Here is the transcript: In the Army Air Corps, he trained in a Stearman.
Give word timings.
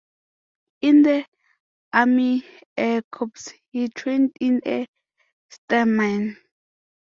In 0.81 1.03
the 1.03 1.27
Army 1.93 2.43
Air 2.75 3.03
Corps, 3.11 3.53
he 3.69 3.87
trained 3.89 4.31
in 4.39 4.59
a 4.65 4.87
Stearman. 5.51 6.37